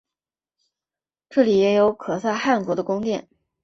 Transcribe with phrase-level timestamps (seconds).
[1.29, 3.27] 这里也有可萨汗国的宫殿。